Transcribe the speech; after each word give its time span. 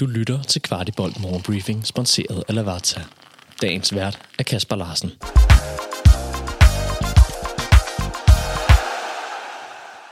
Du 0.00 0.06
lytter 0.06 0.42
til 0.42 0.62
Kvartibolt 0.62 1.20
Morgenbriefing, 1.20 1.86
sponsoreret 1.86 2.44
af 2.48 2.54
Lavazza. 2.54 3.00
Dagens 3.62 3.94
vært 3.94 4.18
er 4.38 4.42
Kasper 4.42 4.76
Larsen. 4.76 5.10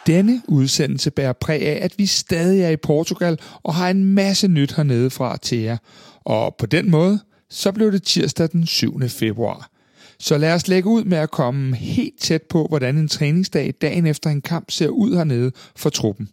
Denne 0.06 0.42
udsendelse 0.48 1.10
bærer 1.10 1.32
præg 1.32 1.62
af, 1.62 1.84
at 1.84 1.94
vi 1.98 2.06
stadig 2.06 2.62
er 2.62 2.68
i 2.68 2.76
Portugal 2.76 3.38
og 3.62 3.74
har 3.74 3.90
en 3.90 4.04
masse 4.04 4.48
nyt 4.48 4.72
hernede 4.76 5.10
fra 5.10 5.36
til 5.36 5.58
jer. 5.58 5.76
Og 6.24 6.54
på 6.58 6.66
den 6.66 6.90
måde, 6.90 7.20
så 7.50 7.72
blev 7.72 7.92
det 7.92 8.02
tirsdag 8.02 8.48
den 8.52 8.66
7. 8.66 9.08
februar. 9.08 9.70
Så 10.18 10.38
lad 10.38 10.54
os 10.54 10.68
lægge 10.68 10.88
ud 10.88 11.04
med 11.04 11.18
at 11.18 11.30
komme 11.30 11.76
helt 11.76 12.20
tæt 12.20 12.42
på, 12.42 12.66
hvordan 12.68 12.96
en 12.96 13.08
træningsdag 13.08 13.74
dagen 13.82 14.06
efter 14.06 14.30
en 14.30 14.42
kamp 14.42 14.70
ser 14.70 14.88
ud 14.88 15.16
hernede 15.16 15.52
for 15.76 15.90
truppen. 15.90 16.28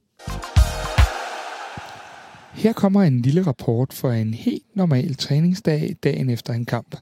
Her 2.56 2.74
kommer 2.74 3.02
en 3.02 3.22
lille 3.22 3.42
rapport 3.42 3.94
for 3.94 4.12
en 4.12 4.34
helt 4.34 4.64
normal 4.76 5.16
træningsdag 5.16 5.96
dagen 6.04 6.30
efter 6.30 6.54
en 6.54 6.66
kamp. 6.66 6.96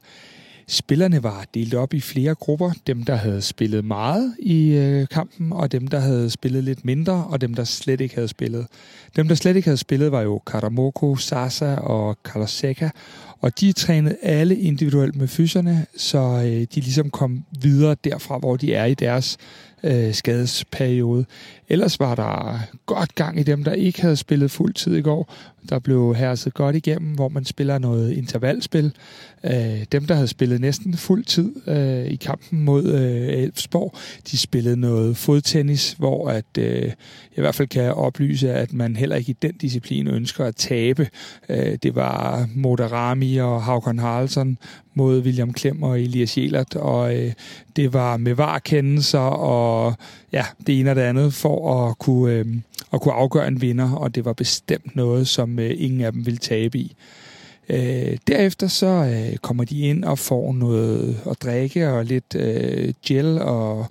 Spillerne 0.67 1.23
var 1.23 1.45
delt 1.53 1.73
op 1.73 1.94
i 1.94 1.99
flere 1.99 2.35
grupper. 2.35 2.71
Dem, 2.88 3.03
der 3.03 3.16
havde 3.16 3.41
spillet 3.41 3.85
meget 3.85 4.35
i 4.39 4.71
øh, 4.71 5.08
kampen, 5.08 5.53
og 5.53 5.71
dem, 5.71 5.88
der 5.88 5.99
havde 5.99 6.30
spillet 6.30 6.63
lidt 6.63 6.85
mindre, 6.85 7.25
og 7.30 7.41
dem, 7.41 7.53
der 7.53 7.63
slet 7.63 8.02
ikke 8.02 8.16
havde 8.16 8.27
spillet. 8.27 8.67
Dem, 9.16 9.27
der 9.27 9.35
slet 9.35 9.55
ikke 9.55 9.67
havde 9.67 9.77
spillet, 9.77 10.11
var 10.11 10.21
jo 10.21 10.41
Karamoko, 10.47 11.16
Sasa 11.16 11.75
og 11.75 12.17
Carlos 12.23 12.52
Seca, 12.52 12.89
og 13.41 13.59
de 13.59 13.72
trænede 13.72 14.17
alle 14.22 14.55
individuelt 14.55 15.16
med 15.16 15.27
fyserne, 15.27 15.85
så 15.97 16.20
øh, 16.20 16.61
de 16.75 16.81
ligesom 16.81 17.09
kom 17.09 17.45
videre 17.61 17.95
derfra, 18.03 18.38
hvor 18.38 18.55
de 18.55 18.73
er 18.73 18.85
i 18.85 18.94
deres 18.94 19.38
øh, 19.83 20.13
skadesperiode. 20.13 21.25
Ellers 21.69 21.99
var 21.99 22.15
der 22.15 22.59
godt 22.85 23.15
gang 23.15 23.39
i 23.39 23.43
dem, 23.43 23.63
der 23.63 23.73
ikke 23.73 24.01
havde 24.01 24.15
spillet 24.15 24.51
fuld 24.51 24.73
tid 24.73 24.95
i 24.95 25.01
går. 25.01 25.33
Der 25.69 25.79
blev 25.79 26.15
herset 26.15 26.53
godt 26.53 26.75
igennem, 26.75 27.13
hvor 27.13 27.29
man 27.29 27.45
spiller 27.45 27.77
noget 27.77 28.11
intervalspil. 28.11 28.93
Øh, 29.43 29.85
dem, 29.91 30.05
der 30.05 30.15
havde 30.15 30.27
spillet 30.27 30.61
næsten 30.61 30.93
fuld 30.93 31.25
tid 31.25 31.53
øh, 31.67 32.05
i 32.05 32.16
kampen 32.16 32.63
mod 32.63 32.85
øh, 32.85 33.43
Elfsborg, 33.43 33.95
de 34.31 34.38
spillede 34.38 34.77
noget 34.77 35.17
fodtennis, 35.17 35.95
hvor 35.97 36.30
at, 36.30 36.45
øh, 36.58 36.81
jeg 36.83 36.93
i 37.38 37.41
hvert 37.41 37.55
fald 37.55 37.67
kan 37.67 37.93
oplyse, 37.93 38.53
at 38.53 38.73
man 38.73 38.95
heller 38.95 39.15
ikke 39.15 39.30
i 39.30 39.38
den 39.41 39.53
disciplin 39.53 40.08
ønsker 40.08 40.45
at 40.45 40.55
tabe. 40.55 41.09
Øh, 41.49 41.77
det 41.83 41.95
var 41.95 42.47
Moderami 42.55 43.38
og 43.38 43.63
Havkon 43.63 43.99
Haraldsson 43.99 44.58
mod 44.95 45.21
William 45.21 45.53
Klem 45.53 45.83
og 45.83 46.02
Elias 46.02 46.38
Jelert, 46.38 46.75
og 46.75 47.15
øh, 47.15 47.33
det 47.75 47.93
var 47.93 48.17
med 48.17 48.33
varkendelser 48.33 49.19
og 49.19 49.72
ja, 50.31 50.45
det 50.67 50.79
ene 50.79 50.89
og 50.89 50.95
det 50.95 51.02
andet 51.02 51.33
for 51.33 51.88
at 51.88 51.97
kunne, 51.97 52.33
øh, 52.33 52.45
at 52.93 53.02
kunne 53.02 53.13
afgøre 53.13 53.47
en 53.47 53.61
vinder, 53.61 53.91
og 53.91 54.15
det 54.15 54.25
var 54.25 54.33
bestemt 54.33 54.95
noget, 54.95 55.27
som 55.27 55.59
øh, 55.59 55.71
ingen 55.77 56.02
af 56.02 56.11
dem 56.11 56.25
ville 56.25 56.38
tabe 56.38 56.77
i. 56.77 56.95
Øh, 57.69 58.17
derefter 58.27 58.67
så 58.67 58.88
øh, 58.88 59.38
kommer 59.38 59.63
de 59.63 59.80
ind 59.80 60.03
og 60.03 60.19
får 60.19 60.53
noget 60.53 61.21
at 61.30 61.41
drikke 61.43 61.89
og 61.89 62.05
lidt 62.05 62.35
øh, 62.35 62.93
gel 63.05 63.41
og 63.41 63.85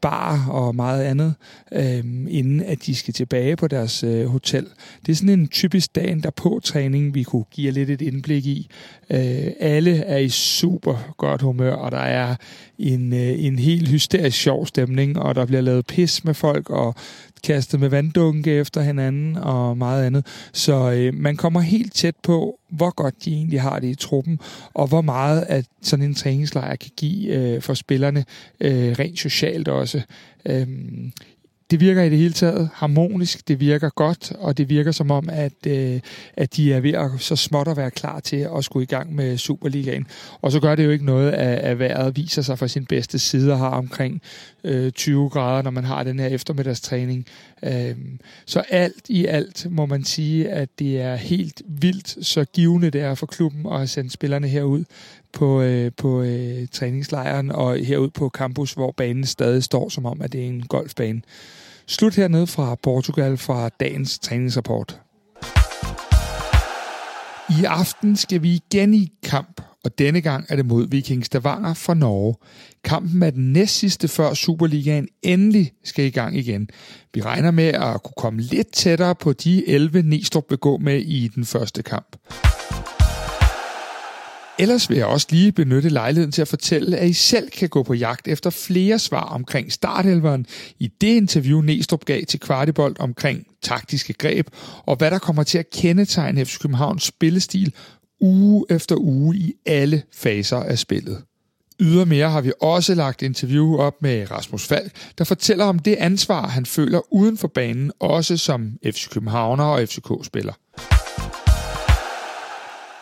bar 0.00 0.48
og 0.50 0.74
meget 0.74 1.04
andet, 1.04 1.34
øh, 1.72 2.04
inden 2.28 2.62
at 2.62 2.86
de 2.86 2.94
skal 2.94 3.14
tilbage 3.14 3.56
på 3.56 3.68
deres 3.68 4.04
øh, 4.04 4.26
hotel. 4.26 4.66
Det 5.06 5.12
er 5.12 5.16
sådan 5.16 5.28
en 5.28 5.48
typisk 5.48 5.94
dagen 5.94 6.22
der 6.22 6.30
på 6.30 6.60
træning, 6.64 7.14
vi 7.14 7.22
kunne 7.22 7.44
give 7.50 7.70
lidt 7.70 7.90
et 7.90 8.00
indblik 8.00 8.46
i. 8.46 8.70
Øh, 9.10 9.46
alle 9.60 9.96
er 9.96 10.18
i 10.18 10.28
super 10.28 11.14
godt 11.16 11.42
humør, 11.42 11.72
og 11.72 11.92
der 11.92 11.98
er 11.98 12.36
en, 12.78 13.12
øh, 13.12 13.44
en 13.44 13.58
helt 13.58 13.88
hysterisk 13.88 14.38
sjov 14.38 14.66
stemning, 14.66 15.18
og 15.18 15.34
der 15.34 15.46
bliver 15.46 15.60
lavet 15.60 15.86
pis 15.86 16.24
med 16.24 16.34
folk, 16.34 16.70
og 16.70 16.94
kastet 17.42 17.80
med 17.80 17.88
vanddunke 17.88 18.52
efter 18.52 18.80
hinanden 18.80 19.36
og 19.36 19.78
meget 19.78 20.04
andet. 20.04 20.26
Så 20.52 20.90
øh, 20.90 21.14
man 21.14 21.36
kommer 21.36 21.60
helt 21.60 21.94
tæt 21.94 22.14
på, 22.22 22.58
hvor 22.68 22.90
godt 22.90 23.24
de 23.24 23.32
egentlig 23.32 23.60
har 23.60 23.78
det 23.78 23.88
i 23.88 23.94
truppen, 23.94 24.40
og 24.74 24.86
hvor 24.86 25.00
meget 25.00 25.44
at 25.48 25.66
sådan 25.82 26.04
en 26.04 26.14
træningslejr 26.14 26.76
kan 26.76 26.90
give 26.96 27.34
øh, 27.34 27.62
for 27.62 27.74
spillerne, 27.74 28.24
øh, 28.60 28.92
rent 28.98 29.18
socialt 29.18 29.68
også. 29.68 30.02
Øh, 30.46 30.66
det 31.70 31.80
virker 31.80 32.02
i 32.02 32.10
det 32.10 32.18
hele 32.18 32.32
taget 32.32 32.70
harmonisk, 32.74 33.48
det 33.48 33.60
virker 33.60 33.88
godt, 33.88 34.32
og 34.38 34.58
det 34.58 34.68
virker 34.68 34.92
som 34.92 35.10
om, 35.10 35.28
at, 35.32 35.66
øh, 35.66 36.00
at 36.36 36.56
de 36.56 36.72
er 36.72 36.80
ved 36.80 36.92
at 36.92 37.10
så 37.18 37.36
småt 37.36 37.68
at 37.68 37.76
være 37.76 37.90
klar 37.90 38.20
til 38.20 38.48
at 38.56 38.64
skulle 38.64 38.82
i 38.82 38.86
gang 38.86 39.14
med 39.14 39.38
Superligaen. 39.38 40.06
Og 40.42 40.52
så 40.52 40.60
gør 40.60 40.74
det 40.74 40.84
jo 40.84 40.90
ikke 40.90 41.04
noget, 41.04 41.32
at, 41.32 41.58
at 41.58 41.78
vejret 41.78 42.16
viser 42.16 42.42
sig 42.42 42.58
fra 42.58 42.68
sin 42.68 42.86
bedste 42.86 43.18
side 43.18 43.52
og 43.52 43.58
har 43.58 43.70
omkring 43.70 44.22
øh, 44.64 44.92
20 44.92 45.28
grader, 45.28 45.62
når 45.62 45.70
man 45.70 45.84
har 45.84 46.02
den 46.02 46.18
her 46.18 46.26
eftermiddagstræning. 46.26 47.26
Øh, 47.62 47.96
så 48.46 48.60
alt 48.68 49.08
i 49.08 49.26
alt 49.26 49.66
må 49.70 49.86
man 49.86 50.04
sige, 50.04 50.50
at 50.50 50.68
det 50.78 51.00
er 51.00 51.16
helt 51.16 51.62
vildt 51.66 52.26
så 52.26 52.44
givende 52.44 52.90
det 52.90 53.00
er 53.00 53.14
for 53.14 53.26
klubben 53.26 53.72
at 53.72 53.90
sende 53.90 54.10
spillerne 54.10 54.48
herud 54.48 54.84
på, 55.32 55.62
øh, 55.62 55.92
på 55.96 56.22
øh, 56.22 56.68
træningslejren 56.72 57.52
og 57.52 57.76
herud 57.76 58.10
på 58.10 58.28
campus, 58.28 58.72
hvor 58.72 58.92
banen 58.96 59.26
stadig 59.26 59.62
står 59.62 59.88
som 59.88 60.06
om, 60.06 60.22
at 60.22 60.32
det 60.32 60.40
er 60.40 60.46
en 60.46 60.66
golfbane. 60.66 61.22
Slut 61.86 62.14
hernede 62.14 62.46
fra 62.46 62.74
Portugal 62.74 63.36
fra 63.36 63.68
dagens 63.68 64.18
træningsrapport. 64.18 65.00
I 67.50 67.64
aften 67.64 68.16
skal 68.16 68.42
vi 68.42 68.54
igen 68.54 68.94
i 68.94 69.12
kamp, 69.22 69.60
og 69.84 69.98
denne 69.98 70.20
gang 70.20 70.46
er 70.48 70.56
det 70.56 70.66
mod 70.66 70.88
Viking 70.88 71.26
Stavanger 71.26 71.74
fra 71.74 71.94
Norge. 71.94 72.34
Kampen 72.84 73.22
er 73.22 73.30
den 73.30 73.52
næst 73.52 73.74
sidste 73.74 74.08
før 74.08 74.34
Superligaen 74.34 75.08
endelig 75.22 75.72
skal 75.84 76.04
i 76.04 76.10
gang 76.10 76.36
igen. 76.36 76.68
Vi 77.14 77.20
regner 77.20 77.50
med 77.50 77.64
at 77.64 78.02
kunne 78.02 78.14
komme 78.16 78.40
lidt 78.40 78.72
tættere 78.72 79.14
på 79.14 79.32
de 79.32 79.68
11 79.68 80.02
Næstrup 80.02 80.44
vil 80.48 80.58
gå 80.58 80.76
med 80.76 81.00
i 81.00 81.28
den 81.28 81.44
første 81.44 81.82
kamp. 81.82 82.16
Ellers 84.60 84.90
vil 84.90 84.96
jeg 84.96 85.06
også 85.06 85.26
lige 85.30 85.52
benytte 85.52 85.88
lejligheden 85.88 86.32
til 86.32 86.42
at 86.42 86.48
fortælle, 86.48 86.96
at 86.96 87.08
I 87.08 87.12
selv 87.12 87.50
kan 87.50 87.68
gå 87.68 87.82
på 87.82 87.94
jagt 87.94 88.28
efter 88.28 88.50
flere 88.50 88.98
svar 88.98 89.22
omkring 89.22 89.72
startelveren 89.72 90.46
i 90.78 90.88
det 91.00 91.16
interview, 91.16 91.60
Næstrup 91.60 92.04
gav 92.04 92.24
til 92.24 92.40
Kvartibolt 92.40 92.98
omkring 92.98 93.46
taktiske 93.62 94.12
greb, 94.12 94.48
og 94.86 94.96
hvad 94.96 95.10
der 95.10 95.18
kommer 95.18 95.42
til 95.42 95.58
at 95.58 95.70
kendetegne 95.70 96.44
FC 96.44 96.58
Københavns 96.58 97.04
spillestil 97.04 97.72
uge 98.20 98.64
efter 98.70 98.96
uge 98.96 99.36
i 99.36 99.52
alle 99.66 100.02
faser 100.14 100.56
af 100.56 100.78
spillet. 100.78 101.22
Ydermere 101.80 102.30
har 102.30 102.40
vi 102.40 102.52
også 102.60 102.94
lagt 102.94 103.22
interview 103.22 103.76
op 103.76 104.02
med 104.02 104.30
Rasmus 104.30 104.66
Falk, 104.66 104.92
der 105.18 105.24
fortæller 105.24 105.64
om 105.64 105.78
det 105.78 105.94
ansvar, 105.94 106.48
han 106.48 106.66
føler 106.66 107.14
uden 107.14 107.38
for 107.38 107.48
banen, 107.48 107.92
også 108.00 108.36
som 108.36 108.72
FC 108.84 109.10
Københavner 109.10 109.64
og 109.64 109.88
FCK-spiller. 109.88 110.52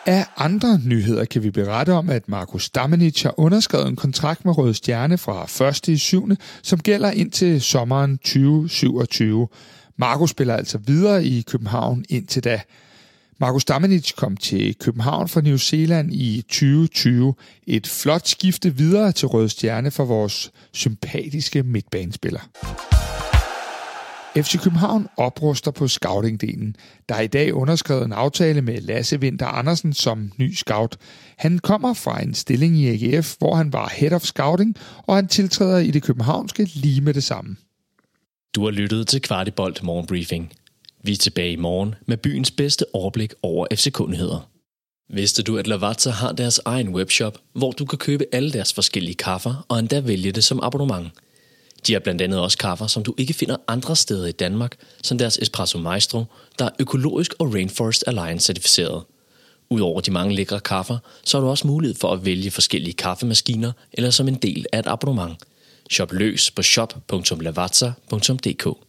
Af 0.07 0.25
andre 0.37 0.79
nyheder 0.85 1.25
kan 1.25 1.43
vi 1.43 1.51
berette 1.51 1.93
om, 1.93 2.09
at 2.09 2.29
Markus 2.29 2.69
Damenic 2.69 3.23
har 3.23 3.39
underskrevet 3.39 3.87
en 3.87 3.95
kontrakt 3.95 4.45
med 4.45 4.57
Røde 4.57 4.73
Stjerne 4.73 5.17
fra 5.17 5.67
1. 5.67 5.87
i 5.87 5.97
7., 5.97 6.29
som 6.61 6.79
gælder 6.79 7.11
indtil 7.11 7.61
sommeren 7.61 8.17
2027. 8.17 9.47
Markus 9.97 10.29
spiller 10.29 10.55
altså 10.55 10.77
videre 10.77 11.25
i 11.25 11.41
København 11.41 12.05
indtil 12.09 12.43
da. 12.43 12.61
Markus 13.39 13.65
Damenic 13.65 14.11
kom 14.15 14.37
til 14.37 14.75
København 14.75 15.27
fra 15.27 15.41
New 15.41 15.57
Zealand 15.57 16.13
i 16.13 16.41
2020. 16.41 17.33
Et 17.67 17.87
flot 17.87 18.27
skifte 18.27 18.75
videre 18.75 19.11
til 19.11 19.27
Røde 19.27 19.49
Stjerne 19.49 19.91
for 19.91 20.05
vores 20.05 20.51
sympatiske 20.73 21.63
midtbanespiller. 21.63 22.41
FC 24.43 24.63
København 24.63 25.07
opruster 25.17 25.71
på 25.71 25.87
scoutingdelen. 25.87 26.75
Der 27.09 27.15
er 27.15 27.21
i 27.21 27.27
dag 27.27 27.53
underskrevet 27.53 28.05
en 28.05 28.13
aftale 28.13 28.61
med 28.61 28.81
Lasse 28.81 29.17
Winter 29.17 29.45
Andersen 29.45 29.93
som 29.93 30.31
ny 30.37 30.53
scout. 30.53 30.97
Han 31.37 31.59
kommer 31.59 31.93
fra 31.93 32.21
en 32.21 32.33
stilling 32.33 32.77
i 32.77 32.87
AGF, 32.87 33.35
hvor 33.39 33.55
han 33.55 33.73
var 33.73 33.93
head 33.95 34.11
of 34.11 34.21
scouting, 34.21 34.75
og 34.97 35.15
han 35.15 35.27
tiltræder 35.27 35.77
i 35.77 35.91
det 35.91 36.03
københavnske 36.03 36.63
lige 36.73 37.01
med 37.01 37.13
det 37.13 37.23
samme. 37.23 37.55
Du 38.55 38.63
har 38.63 38.71
lyttet 38.71 39.07
til 39.07 39.21
Kvartibolt 39.21 39.83
Morgenbriefing. 39.83 40.51
Vi 41.03 41.11
er 41.11 41.17
tilbage 41.17 41.51
i 41.51 41.55
morgen 41.55 41.95
med 42.07 42.17
byens 42.17 42.51
bedste 42.51 42.85
overblik 42.93 43.33
over 43.41 43.67
FCK-nyheder. 43.73 44.49
Vidste 45.13 45.43
du, 45.43 45.57
at 45.57 45.67
Lavazza 45.67 46.09
har 46.09 46.31
deres 46.31 46.59
egen 46.65 46.89
webshop, 46.89 47.37
hvor 47.53 47.71
du 47.71 47.85
kan 47.85 47.97
købe 47.97 48.25
alle 48.31 48.51
deres 48.51 48.73
forskellige 48.73 49.15
kaffer 49.15 49.65
og 49.69 49.79
endda 49.79 49.99
vælge 49.99 50.31
det 50.31 50.43
som 50.43 50.59
abonnement– 50.63 51.07
de 51.87 51.93
har 51.93 51.99
blandt 51.99 52.21
andet 52.21 52.39
også 52.39 52.57
kaffer, 52.57 52.87
som 52.87 53.03
du 53.03 53.13
ikke 53.17 53.33
finder 53.33 53.57
andre 53.67 53.95
steder 53.95 54.27
i 54.27 54.31
Danmark, 54.31 54.75
som 55.03 55.17
deres 55.17 55.39
Espresso 55.41 55.77
Maestro, 55.77 56.25
der 56.59 56.65
er 56.65 56.69
økologisk 56.79 57.33
og 57.39 57.53
Rainforest 57.53 58.03
Alliance 58.07 58.45
certificeret. 58.45 59.03
Udover 59.69 60.01
de 60.01 60.11
mange 60.11 60.35
lækre 60.35 60.59
kaffer, 60.59 60.97
så 61.23 61.37
har 61.37 61.45
du 61.45 61.49
også 61.49 61.67
mulighed 61.67 61.95
for 61.95 62.13
at 62.13 62.25
vælge 62.25 62.51
forskellige 62.51 62.93
kaffemaskiner 62.93 63.71
eller 63.93 64.09
som 64.09 64.27
en 64.27 64.35
del 64.35 64.65
af 64.73 64.79
et 64.79 64.87
abonnement. 64.87 65.37
Shop 65.91 66.11
løs 66.11 66.51
på 66.51 66.61
shop.lavazza.dk 66.61 68.86